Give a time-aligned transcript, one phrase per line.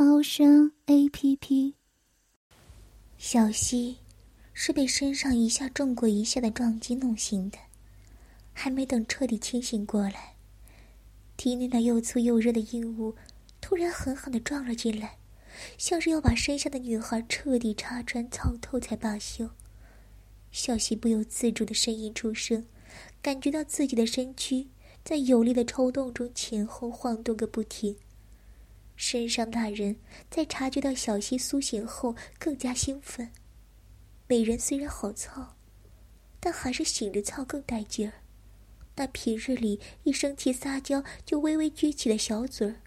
[0.00, 1.74] 猫声 A P P。
[3.16, 3.96] 小溪
[4.52, 7.58] 是被身上一下重过一下的撞击弄醒的，
[8.52, 10.36] 还没等彻底清醒过来，
[11.36, 13.16] 体内那又粗又热的硬物
[13.60, 15.18] 突然狠狠的撞了进来，
[15.76, 19.50] 像是要把身下的女孩彻底插穿操透才罢休。
[20.52, 22.64] 小溪不由自主的呻吟出声，
[23.20, 24.68] 感觉到自己的身躯。
[25.02, 27.96] 在有力的抽动中前后晃动个不停。
[28.98, 29.96] 身上那人
[30.28, 33.30] 在察觉到小溪苏醒后更加兴奋。
[34.26, 35.56] 美人虽然好操，
[36.40, 38.12] 但还是醒着操更带劲儿。
[38.96, 42.82] 那平日里一生气撒娇就微微撅起的小嘴儿，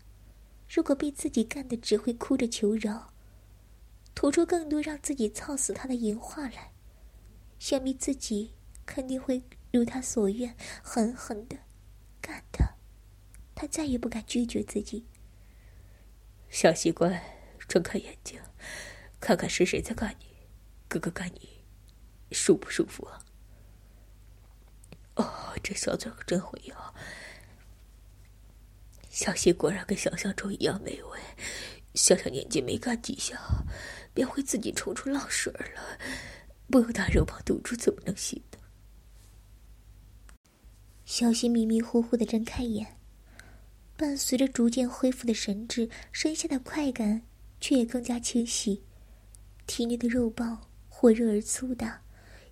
[0.70, 3.14] 如果被自己干的只会哭着求饶，
[4.14, 6.74] 吐出更多让自己操死他的淫话来，
[7.58, 8.52] 想必自己
[8.86, 10.54] 肯定会如他所愿，
[10.84, 11.56] 狠狠的。
[12.20, 12.70] 干他，
[13.56, 15.06] 他再也不敢拒绝自己。
[16.52, 17.24] 小西乖，
[17.68, 18.40] 睁开眼睛，
[19.22, 20.26] 看看是谁在干你。
[20.90, 21.64] 哥哥干你，
[22.34, 23.24] 舒不舒服啊？
[25.16, 26.94] 哦，这小嘴可真会咬。
[29.10, 31.20] 小西果然跟想象中一样美味。
[31.96, 33.40] 小小年纪没干几下，
[34.14, 35.98] 便会自己冲出浪水了。
[36.70, 38.60] 不用大肉棒堵住，怎么能行呢？
[41.06, 43.01] 小溪迷迷糊糊的睁开眼，
[44.02, 47.22] 伴随着逐渐恢复的神智，身下的快感
[47.60, 48.84] 却也更加清晰。
[49.68, 52.02] 体内的肉棒火热而粗大，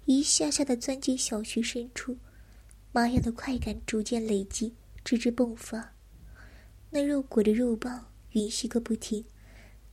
[0.05, 2.15] 一下下的钻进小穴深处，
[2.91, 5.95] 麻痒的快感逐渐累积，直至迸发。
[6.91, 9.25] 那肉裹着肉棒吮吸个不停，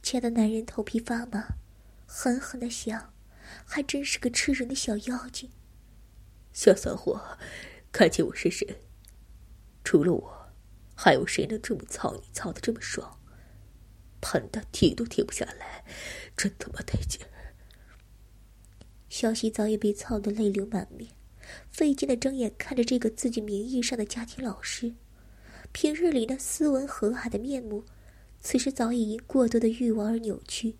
[0.02, 1.56] 掐得男人头皮发麻，
[2.04, 3.14] 狠狠的想，
[3.64, 5.48] 还真是个吃人的小妖精。
[6.52, 7.38] 小骚货。
[7.90, 8.82] 看见我是谁？
[9.82, 10.35] 除了我，
[10.96, 13.20] 还有谁能这么操你操的这么爽？
[14.20, 15.84] 喷的停都停不下来，
[16.36, 17.54] 真他妈带劲儿！
[19.08, 21.12] 小喜早已被操得泪流满面，
[21.70, 24.94] 费劲的睁眼看着这个自己名义上的家庭老师，
[25.70, 27.84] 平日里那斯文和蔼的面目，
[28.40, 30.76] 此时早已因过多的欲望而扭曲，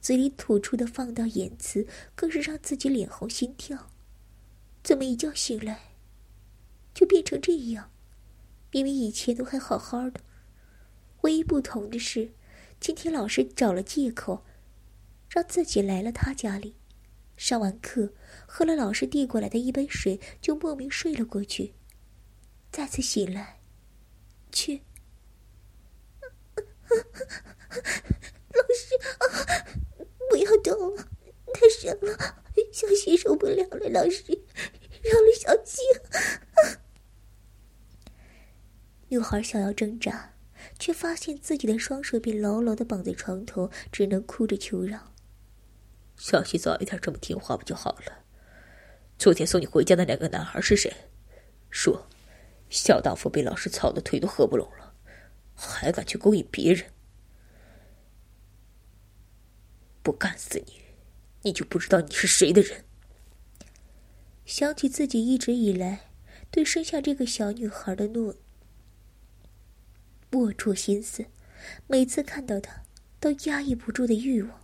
[0.00, 3.90] 嘴里吐出的放荡言辞，更是让自己脸红心跳。
[4.82, 5.92] 怎么一觉醒来？
[6.92, 7.90] 就变成这样，
[8.74, 10.20] 明明以前都还好好的，
[11.20, 12.32] 唯一不同的是，
[12.80, 14.44] 今天老师找了借口，
[15.30, 16.74] 让自己来了他家里，
[17.36, 18.12] 上完课，
[18.48, 21.74] 喝了老师递过来的一杯水，就莫名睡了过去。
[22.72, 23.60] 再次醒来，
[24.50, 24.80] 却，
[26.58, 26.64] 老
[28.74, 28.98] 师，
[30.28, 31.08] 不要动了，
[31.52, 32.42] 太深了，
[32.72, 34.42] 小溪受不了了，老师，
[35.04, 35.80] 饶了小溪。
[39.14, 40.34] 女孩想要挣扎，
[40.76, 45.14] 却发现自己的双手被牢牢的绑在床头，只能哭着求饶。
[46.16, 48.24] 小希早一点这么听话不就好了？
[49.16, 50.92] 昨天送你回家的那个男孩是谁？
[51.70, 52.08] 说，
[52.68, 54.94] 小荡妇被老师操的腿都合不拢了，
[55.54, 56.86] 还敢去勾引别人？
[60.02, 60.82] 不干死你，
[61.42, 62.84] 你就不知道你是谁的人。
[64.44, 66.10] 想起自己一直以来
[66.50, 68.34] 对生下这个小女孩的诺。
[70.34, 71.26] 握住心思，
[71.86, 72.82] 每次看到他，
[73.20, 74.60] 都压抑不住的欲望。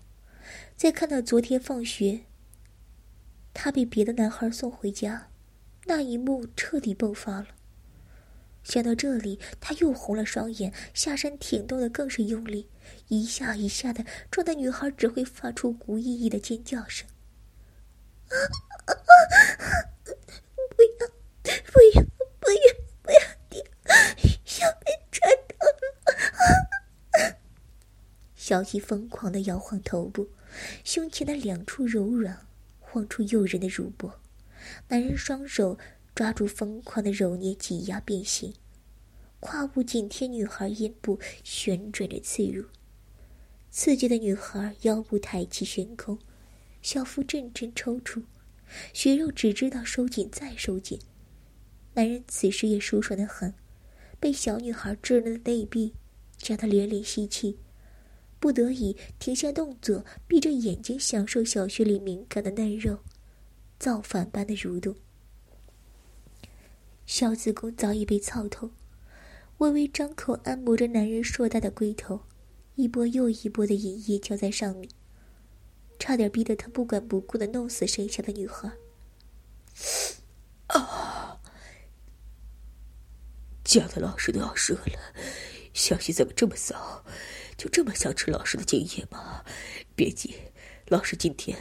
[0.77, 2.23] 再看到昨天放学，
[3.55, 5.29] 他被别的男孩送回家，
[5.87, 7.49] 那一幕彻底爆发了。
[8.65, 12.69] 想到这里，他又红了双眼，下身挺动的更是用力，
[13.09, 17.07] 一下一下的撞得女孩只会发出无意义的尖叫声。
[18.31, 18.95] 啊！
[20.77, 21.07] 不要，
[21.65, 22.03] 不要，
[22.41, 23.65] 不要，不要停！
[24.61, 25.31] 要被穿。
[28.51, 30.29] 小鸡疯狂的摇晃头部，
[30.83, 32.49] 胸前的两处柔软，
[32.81, 34.21] 晃出诱人的乳波。
[34.89, 35.79] 男人双手
[36.17, 38.53] 抓住，疯狂的揉捏、挤压、变形，
[39.39, 42.65] 胯部紧贴女孩阴部，旋转着刺入。
[43.71, 46.19] 刺激的女孩腰部抬起悬空，
[46.83, 48.25] 小腹阵阵抽搐，
[48.93, 50.99] 血肉只知道收紧再收紧。
[51.95, 53.55] 男人此时也舒爽的很，
[54.19, 55.95] 被小女孩稚嫩的内壁
[56.37, 57.57] 夹得连连吸气。
[58.41, 62.99] 不得已停下动作，闭着眼睛享受小穴里敏感的嫩肉，
[63.79, 64.97] 造反般的蠕动。
[67.05, 68.71] 小子宫早已被操透，
[69.59, 72.23] 微微张口按摩着男人硕大的龟头，
[72.77, 74.89] 一波又一波的淫液浇在上面，
[75.99, 78.73] 差点逼得他不管不顾的弄死身下的女孩。
[80.69, 81.39] 啊！
[83.65, 85.15] 叫的老师都要射了，
[85.75, 87.05] 小溪怎么这么骚？
[87.61, 89.45] 就这么想吃老师的精液吗？
[89.95, 90.35] 别急，
[90.87, 91.55] 老师今天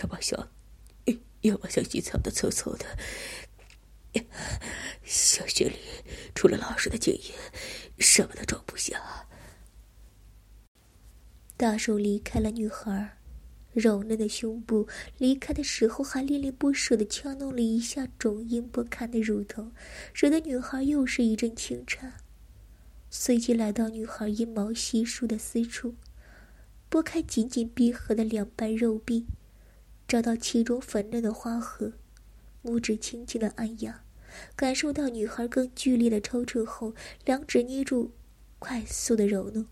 [0.00, 0.48] 要把小，
[1.42, 2.84] 要把小溪藏的凑凑的。
[5.04, 5.76] 小学里
[6.34, 7.32] 除了老师的精液，
[8.00, 9.00] 什么都装不下。
[11.56, 13.16] 大手离开了女孩，
[13.72, 19.70] 柔嫩的胸部，离开的时候还恋恋不舍的敲弄了一下肿硬不堪的乳头，
[20.12, 22.12] 惹得女孩又是一阵轻颤。
[23.16, 25.94] 随即来到女孩阴毛稀疏的私处，
[26.88, 29.24] 拨开紧紧闭合的两瓣肉壁，
[30.08, 31.92] 找到其中粉嫩的花核，
[32.64, 34.02] 拇指轻轻的按压，
[34.56, 36.92] 感受到女孩更剧烈的抽搐后，
[37.24, 38.10] 两指捏住，
[38.58, 39.68] 快速的揉弄，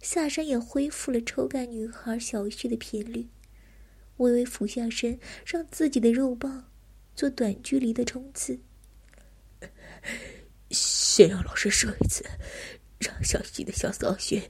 [0.00, 3.28] 下身也恢复了抽干女孩小穴的频率，
[4.16, 6.70] 微微俯下身，让自己的肉棒
[7.14, 8.58] 做短距离的冲刺。
[10.74, 12.24] 先让老师射一次，
[12.98, 14.42] 让小溪的小骚穴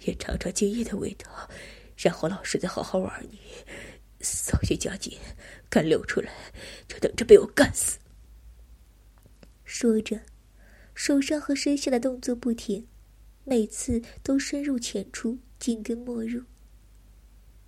[0.00, 1.48] 也尝尝精液的味道，
[1.96, 3.40] 然后老师再好好玩你。
[4.20, 5.18] 骚穴加紧，
[5.70, 6.30] 敢流出来，
[6.86, 7.98] 就等着被我干死。
[9.64, 10.20] 说着，
[10.94, 12.86] 手上和身下的动作不停，
[13.44, 16.42] 每次都深入浅出，紧跟没入，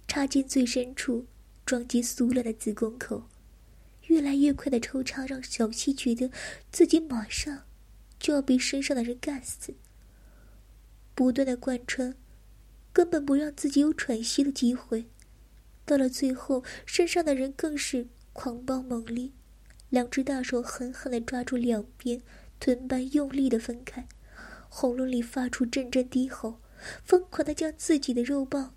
[0.06, 1.26] 插进最深处，
[1.64, 3.30] 撞击酥烂的子宫口。
[4.08, 6.30] 越来越快的抽插让小溪觉得
[6.70, 7.64] 自己马上。
[8.22, 9.74] 就要被身上的人干死。
[11.12, 12.14] 不断的贯穿，
[12.92, 15.10] 根本不让自己有喘息的机会。
[15.84, 19.32] 到了最后，身上的人更是狂暴猛烈，
[19.90, 22.22] 两只大手狠狠的抓住两边
[22.60, 24.06] 臀般用力的分开，
[24.68, 26.60] 喉咙里发出阵阵低吼，
[27.04, 28.76] 疯狂的将自己的肉棒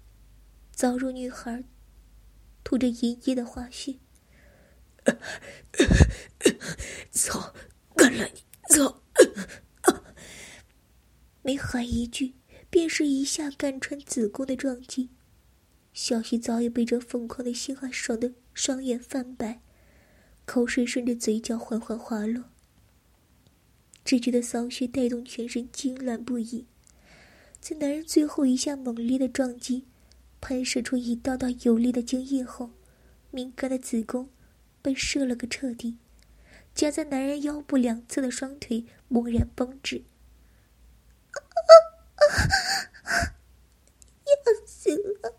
[0.75, 1.63] 凿入女孩
[2.63, 3.99] 吐着淫液的花絮。
[7.11, 7.53] 操，
[7.95, 8.43] 干了你！
[8.75, 9.03] 操！
[11.83, 12.33] 一句，
[12.69, 15.09] 便是一下干穿子宫的撞击。
[15.93, 19.61] 小溪早已被这疯狂的性爱爽得双眼泛白，
[20.45, 22.45] 口水顺着嘴角缓缓滑落。
[24.03, 26.67] 只觉得骚穴带动全身痉挛不已，
[27.59, 29.85] 在男人最后一下猛烈的撞击，
[30.41, 32.71] 喷射出一道道有力的精液后，
[33.31, 34.29] 敏感的子宫
[34.81, 35.97] 被射了个彻底。
[36.75, 40.03] 夹在男人腰部两侧的双腿猛然绷直，
[44.25, 44.33] 要
[44.67, 45.33] 死了！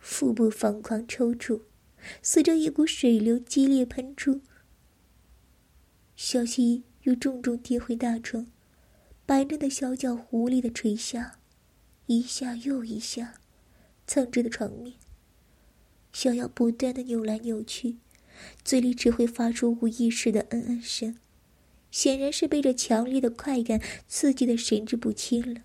[0.00, 1.62] 腹部疯狂抽搐，
[2.22, 4.42] 随着一股水流激烈喷出，
[6.14, 8.46] 小溪又重重跌回大床，
[9.24, 11.40] 白嫩的小脚无力的垂下，
[12.06, 13.34] 一下又一下，
[14.06, 14.94] 蹭着的床面。
[16.12, 17.96] 想要不断的扭来扭去，
[18.62, 21.18] 嘴里只会发出无意识的嗯嗯声，
[21.90, 25.62] 显然是被这强烈的快感刺激的神志不清了。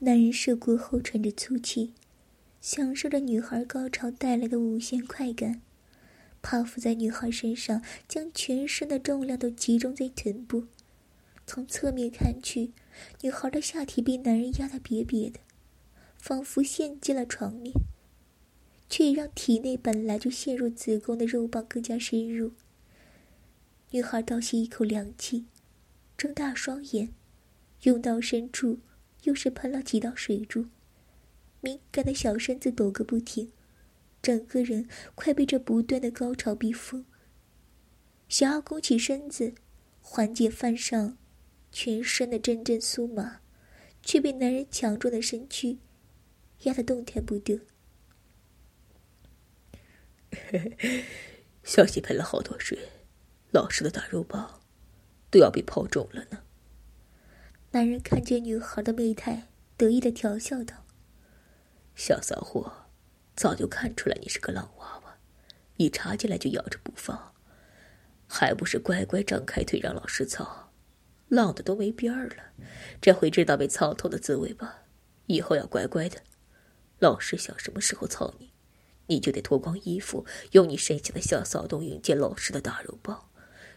[0.00, 1.94] 男人射过后喘着粗气，
[2.64, 5.60] 享受着女孩高潮带来的无限快感，
[6.40, 10.64] 趴伏在女孩身上，将全身的重量都集中在臀部。
[11.46, 12.72] 从侧面看去，
[13.20, 15.40] 女孩的下体被男人压得瘪瘪的，
[16.16, 17.74] 仿佛陷进了床面。
[18.88, 22.52] 却也让体内本来就陷入子宫的肉棒更加深入。
[23.90, 25.44] 女孩倒吸一口凉气，
[26.16, 27.10] 睁大双眼，
[27.82, 28.78] 甬道深处
[29.24, 30.68] 又是喷了几道水珠，
[31.64, 33.50] 敏感的小身子抖个不停，
[34.20, 37.06] 整个人快被这不断的高潮逼疯。
[38.28, 39.54] 想要弓起身子，
[40.00, 41.16] 缓解犯上
[41.72, 43.40] 全身的阵阵酥麻，
[44.02, 45.78] 却被男人强壮的身躯
[46.64, 47.60] 压得动弹不得。
[51.62, 52.78] 小溪喷了好多水，
[53.52, 54.60] 老师的大肉包
[55.30, 56.42] 都要被泡肿了呢。
[57.70, 60.83] 男人看见女孩的媚态，得意的调笑道
[61.94, 62.88] ：“小骚货，
[63.36, 65.16] 早就看出来你是个浪娃娃，
[65.76, 67.34] 一插进来就咬着不放，
[68.26, 70.72] 还不是乖乖张开腿让老师操，
[71.28, 72.36] 浪的都没边儿了。
[73.00, 74.84] 这回知道被操透的滋味吧？
[75.26, 76.22] 以后要乖乖的，
[76.98, 78.52] 老师想什么时候操你。”
[79.06, 83.28] 你就得脱光衣服，用你身下的小骚动迎接老师的大肉棒，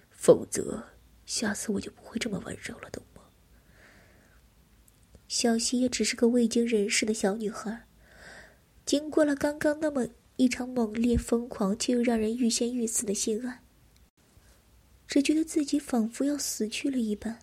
[0.10, 0.86] 否则
[1.26, 3.24] 下次我就不会这么温柔了，懂吗？
[5.28, 7.87] 小希也只是个未经人事的小女孩，
[8.88, 13.62] 经过了刚刚那么一场猛烈、疯狂却又让人欲仙欲死的性爱，
[15.06, 17.38] 只觉得自己仿佛要死去了一般，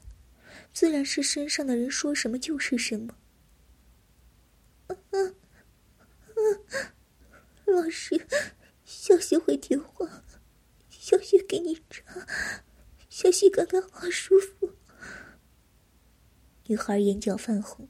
[0.73, 3.15] 自然是身上的人说什么就是什么。
[7.67, 8.27] 老师，
[8.87, 10.25] 小希会听话，
[10.89, 12.27] 小希给你扎，
[13.11, 14.73] 小希刚刚好舒服。
[16.69, 17.87] 女孩眼角泛红，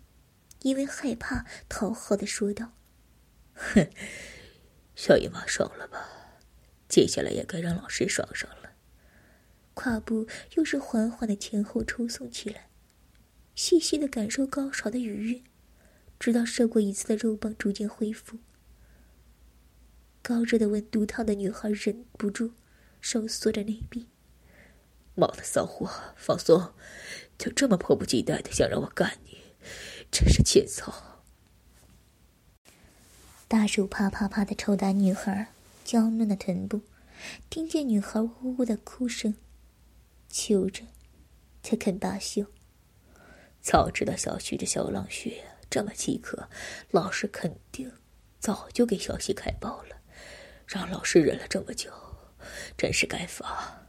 [0.63, 2.73] 因为害怕，讨好的说道
[3.55, 3.89] ：“哼，
[4.95, 6.09] 小姨妈爽了吧？
[6.89, 8.73] 接下来也该让老师爽爽了。”
[9.75, 12.69] 胯部又是缓缓的前后抽送起来，
[13.55, 15.43] 细细的感受高潮的愉悦，
[16.19, 18.39] 直到射过一次的肉棒逐渐恢复。
[20.23, 22.53] 高热的温度烫的女孩忍不住
[23.01, 24.09] 收缩着内壁。
[25.17, 26.73] 妈的骚货，放松！
[27.37, 29.39] 就这么迫不及待的想让我干你，
[30.11, 31.14] 真是欠操！
[33.55, 35.47] 大手啪啪啪的抽打女孩
[35.85, 36.81] 娇嫩的臀部，
[37.49, 39.37] 听见女孩呜呜的哭声，
[40.29, 40.83] 求着
[41.63, 42.47] 才肯罢休。
[43.63, 46.49] 早知道小徐这小浪血这么饥渴，
[46.91, 47.93] 老师肯定
[48.41, 49.99] 早就给小希开包了，
[50.67, 51.93] 让老师忍了这么久，
[52.77, 53.87] 真是该罚。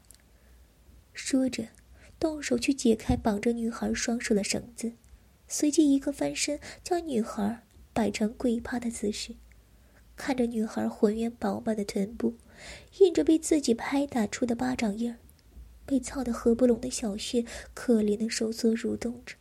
[1.11, 1.69] 说着。
[2.19, 4.93] 动手去解开绑着女孩双手的绳子，
[5.47, 9.35] 随即一个翻身，将女孩摆成跪趴的姿势，
[10.15, 12.35] 看着女孩浑圆饱满的臀部，
[12.99, 15.17] 印着被自己拍打出的巴掌印儿，
[15.85, 19.35] 被操得合不拢的小穴可怜的收缩蠕动着，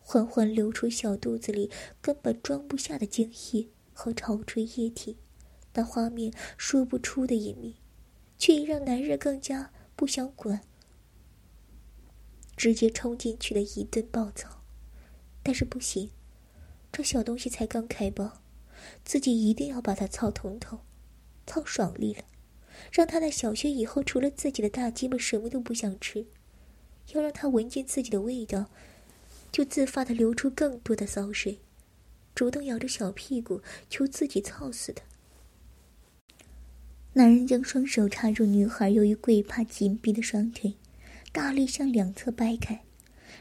[0.00, 1.70] 缓缓流出小肚子里
[2.00, 5.16] 根本装不下的精液和潮吹液体，
[5.74, 7.76] 那画面说不出的隐秘，
[8.36, 10.62] 却也让男人更加不想管。
[12.56, 14.62] 直接冲进去的一顿暴躁，
[15.44, 16.10] 但是不行，
[16.90, 18.42] 这小东西才刚开包，
[19.04, 20.80] 自己一定要把它操通透，
[21.46, 22.22] 操爽利了，
[22.92, 26.26] 让他的小穴以后除了自己的大鸡巴什么都不想吃，
[27.12, 28.66] 要让他闻见自己的味道，
[29.50, 31.58] 就自发的流出更多的骚水，
[32.34, 35.02] 主动咬着小屁股求自己操死他。
[37.14, 40.74] 男人将双手插入女孩由于跪趴紧闭的双腿。
[41.30, 42.82] 大力向两侧掰开，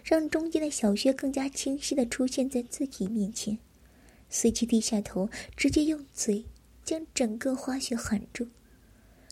[0.03, 3.59] 让中间的小穴更加清晰的出现在自己面前，
[4.29, 6.45] 随即低下头，直接用嘴
[6.83, 8.47] 将整个花穴含住，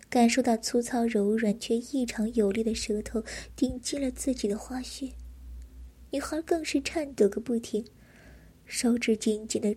[0.10, 3.24] 感受到粗糙柔软却异常有力的舌头
[3.56, 5.12] 顶进了自己的花穴，
[6.12, 7.86] 女孩更是颤抖个不停，
[8.66, 9.76] 手指紧紧的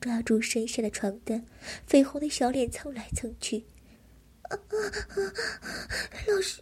[0.00, 1.44] 抓住身下的床单，
[1.88, 3.64] 绯红的小脸蹭来蹭去，
[4.42, 4.76] 啊啊
[5.08, 5.34] 啊！
[6.26, 6.60] 老师。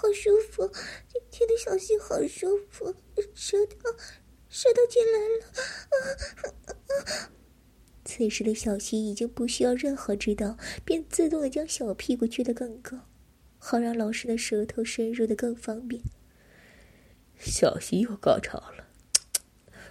[0.00, 0.70] 好舒服，
[1.08, 2.94] 今天的小溪好舒服，
[3.34, 3.76] 舌头，
[4.48, 5.44] 舌头进来了。
[5.90, 5.94] 啊
[6.36, 7.32] 啊啊
[8.08, 13.00] 此时的小溪已经不需要任何指导，便自动的将小屁股撅得更高，
[13.58, 16.02] 好让老师的舌头深入的更方便。
[17.38, 18.88] 小溪又高潮了，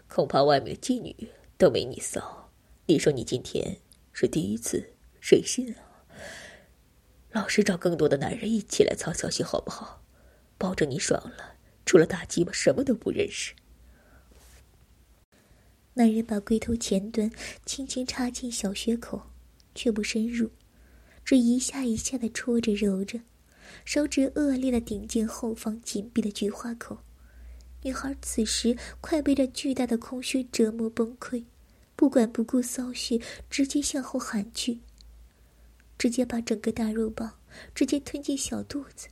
[0.07, 1.15] 恐怕外面的妓女
[1.59, 2.49] 都没你骚。
[2.87, 3.77] 你说你今天
[4.11, 6.09] 是第一次，谁信啊？
[7.29, 10.03] 老师找更多的男人一起来操小溪，好不好？
[10.57, 11.53] 保证你爽了，
[11.85, 13.53] 除了大鸡巴什么都不认识。
[15.97, 17.27] 男人把龟头前端
[17.65, 19.19] 轻轻插进小穴口，
[19.73, 20.51] 却不深入，
[21.25, 23.19] 只一下一下的戳着揉着，
[23.83, 26.99] 手指恶劣的顶进后方紧闭的菊花口。
[27.81, 31.43] 女孩此时快被这巨大的空虚折磨崩溃，
[31.95, 34.81] 不管不顾骚穴，直接向后喊去。
[35.97, 37.39] 直接把整个大肉棒
[37.73, 39.07] 直接吞进小肚子。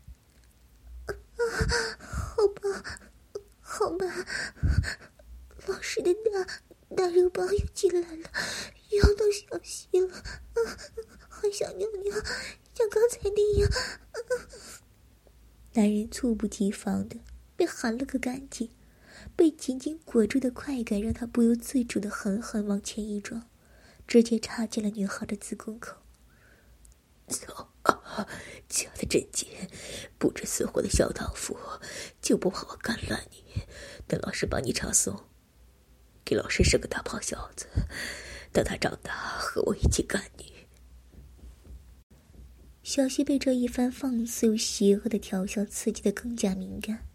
[1.08, 1.10] 啊，
[1.98, 3.00] 好吧，
[3.60, 4.06] 好吧，
[5.66, 6.62] 老师的大
[6.96, 8.30] 大肉包又进来了，
[8.92, 10.58] 腰都小心了，啊，
[11.30, 12.14] 好想尿尿，
[12.74, 13.70] 像刚才那样。
[15.74, 17.18] 男人猝不及防的
[17.56, 18.70] 被含了个干净，
[19.36, 23.50] 被紧紧裹住的快感让他不由自主的狠狠往前一撞，
[24.08, 25.98] 直接插进了女孩的子宫口。
[27.28, 27.72] 操！
[28.70, 29.50] 夹的真紧，
[30.18, 31.58] 不知死活的小荡妇，
[32.22, 33.64] 就不怕我干烂你？
[34.08, 35.24] 等老师把你插松，
[36.26, 37.68] 给老师生个大胖小子，
[38.52, 40.52] 等他长大和我一起干你。
[42.82, 47.06] 小希被这一番放肆又邪恶的调笑刺激的更加敏感，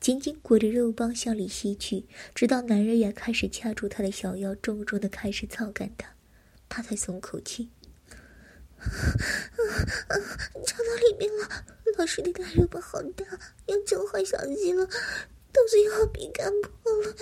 [0.00, 6.14] 紧紧裹着肉棒向里吸去，直到男人也开始掐住她的小腰，重重的开始操干她，
[6.70, 7.68] 她才松口气。
[8.80, 11.66] 插到里面了，
[11.98, 13.24] 老师的大肉棒好大，
[13.66, 17.14] 要整坏小鸡了，肚子又要被干破了。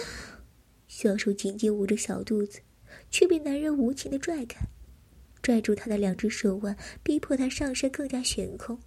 [0.89, 2.61] 小手紧紧捂着小肚子，
[3.11, 4.67] 却被男人无情的拽开，
[5.43, 8.79] 拽住她的两只手腕，逼迫她上身更加悬空。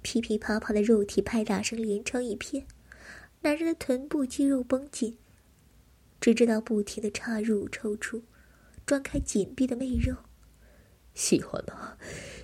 [0.00, 2.66] 噼噼啪啪的肉体拍打声连成一片，
[3.42, 5.18] 男人的臀部肌肉绷紧，
[6.20, 8.22] 只知道不停的插入抽出，
[8.86, 10.14] 撞开紧闭的媚肉。
[11.14, 11.96] 喜欢吗？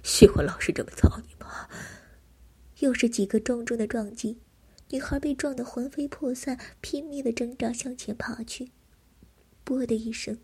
[0.03, 1.69] 喜欢老师这么操你吗？
[2.81, 4.37] 又是几个重重的撞击，
[4.95, 8.71] 女孩被撞得魂飞魄散，拼命的挣扎向前爬去。
[9.65, 10.39] 啵的一声，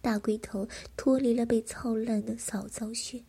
[0.00, 3.24] 大龟头脱离了被操烂的嫂糟穴，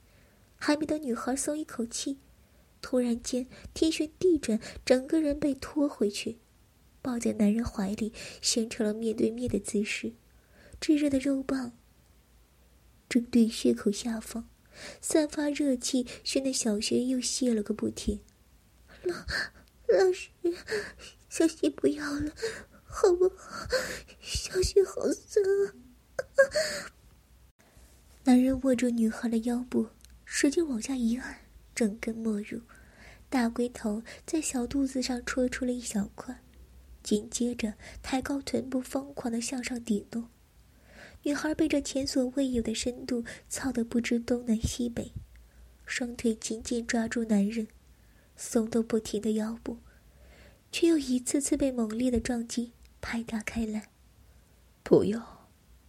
[0.56, 2.20] 还没等女孩松一口气。
[2.80, 6.38] 突然间，天旋地转，整个人被拖回去，
[7.02, 10.14] 抱在男人怀里，形成了面对面的姿势。
[10.80, 11.72] 炙热的肉棒
[13.10, 14.48] 正对血口下方，
[15.02, 18.20] 散发热气，熏得小穴又泄了个不停。
[19.02, 19.16] 老
[19.88, 20.30] 老师，
[21.30, 22.32] 小溪不要了，
[22.86, 23.68] 好不好？
[24.20, 25.74] 小溪好酸啊！
[28.26, 29.88] 男人握住女孩的腰部，
[30.26, 31.38] 使劲往下一按。
[31.74, 32.60] 整根没入，
[33.30, 36.42] 大龟头在小肚子上戳出了一小块，
[37.04, 40.28] 紧接着抬高臀部，疯狂的向上顶弄。
[41.22, 45.14] 女孩被这前所未有的深度操得不知东南西北，
[45.86, 47.68] 双腿紧紧抓住男人，
[48.38, 49.80] 耸动不停的腰部，
[50.72, 53.90] 却又一次次被猛烈的撞击拍打开来。
[54.84, 55.22] 不用，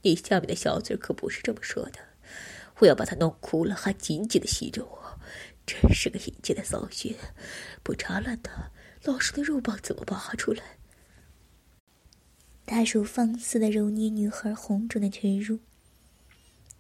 [0.03, 1.99] 你下面的小嘴可不是这么说的，
[2.79, 5.21] 我要把它弄哭了，还紧紧的吸着我。
[5.67, 7.15] 真是个阴间的骚穴，
[7.83, 8.71] 不插烂它，
[9.05, 10.79] 老师的肉棒怎么拔出来？
[12.65, 15.59] 大手放肆的揉捏女孩红肿的臀乳，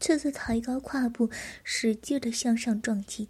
[0.00, 1.30] 次次抬高胯部，
[1.62, 3.28] 使劲的向上撞击。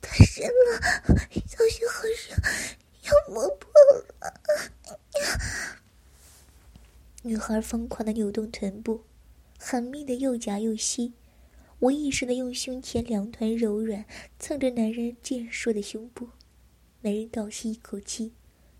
[0.00, 0.80] 太深了，
[1.46, 2.36] 小心好深，
[3.04, 4.06] 要磨破了。
[7.22, 9.04] 女孩疯狂的扭动臀部，
[9.58, 11.12] 狠命的又夹又吸。
[11.80, 14.04] 无意识的用胸前两团柔软
[14.38, 16.28] 蹭着男人健硕的胸部，
[17.00, 18.32] 男人倒吸一口气，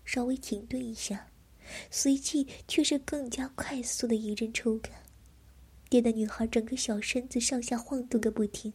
[0.05, 1.27] 稍微停顿一下，
[1.89, 4.93] 随即却是更加快速的一阵抽感，
[5.89, 8.71] 电得女孩整个小身子上下晃动个不停。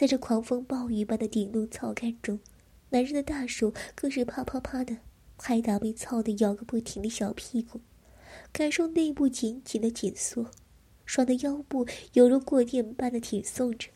[0.00, 2.40] 在这狂风暴雨般的顶怒操干中，
[2.88, 4.96] 男人的大手更是啪啪啪的
[5.36, 7.82] 拍打被操得摇个不停的小屁股，
[8.50, 10.50] 感受内部紧紧的紧缩。
[11.04, 13.90] 爽的腰部犹如过电般的挺送着。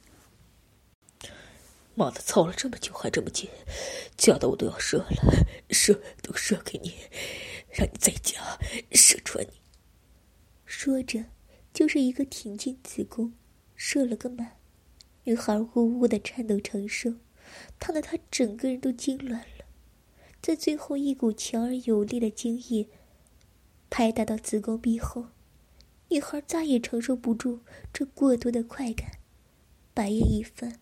[1.95, 3.49] 妈的，操了这么久还这么紧，
[4.15, 6.93] 夹的我都要射了，射都射给你，
[7.71, 8.59] 让你再夹，
[8.93, 9.53] 射穿你。
[10.67, 11.25] 说着，
[11.73, 13.33] 就是一个挺进子宫，
[13.75, 14.59] 射了个满。
[15.25, 17.15] 女孩呜呜的颤抖承受，
[17.79, 19.65] 烫得她整个人都痉挛了。
[20.41, 22.89] 在最后一股强而有力的精液
[23.89, 25.27] 拍打到子宫壁后。
[26.11, 27.61] 女孩再也承受不住
[27.93, 29.19] 这过多的快感，
[29.95, 30.79] 白眼一翻，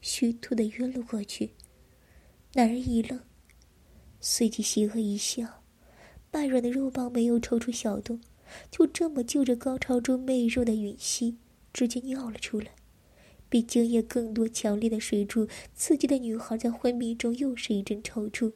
[0.00, 1.52] 虚脱的晕了过去。
[2.54, 3.20] 男人一愣，
[4.20, 5.62] 随即邪恶一笑，
[6.30, 8.20] 半软的肉棒没有抽出小洞，
[8.70, 11.38] 就这么就着高潮中媚肉的吮吸，
[11.72, 12.72] 直接尿了出来。
[13.48, 18.52] 比精液更多、强烈的水柱刺激的女孩，在昏迷中又是一阵抽搐，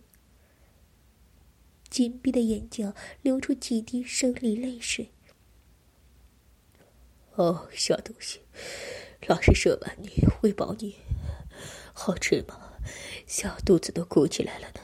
[1.88, 5.10] 紧闭的眼角流出几滴生理泪水。
[7.36, 8.40] 哦，小东西，
[9.26, 10.10] 老师射完你
[10.42, 10.96] 喂饱你，
[11.92, 12.72] 好吃吗？
[13.26, 14.80] 小肚子都鼓起来了呢。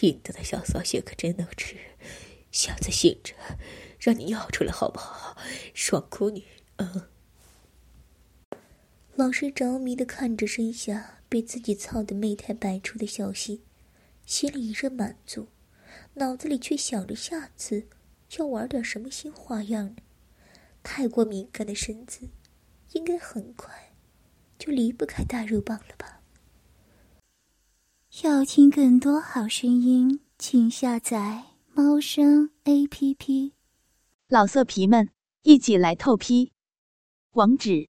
[0.00, 1.76] 印度的小骚蟹可真能吃，
[2.50, 3.34] 下次醒着
[3.98, 5.36] 让你尿出来好不好？
[5.74, 6.44] 爽哭你，
[6.76, 7.08] 嗯。
[9.16, 13.62] 老师着迷的看着身下被自己操的媚态百出的小溪，
[14.26, 15.48] 心里一阵满足，
[16.14, 17.88] 脑子里却想着下次
[18.36, 19.96] 要玩点什么新花样呢。
[20.82, 22.28] 太过敏感的身子，
[22.92, 23.94] 应该很快
[24.58, 26.20] 就离不开大肉棒了吧？
[28.22, 33.54] 要听更多好声音，请下载猫声 A P P。
[34.28, 35.08] 老色皮们，
[35.42, 36.52] 一起来透批！
[37.32, 37.88] 网址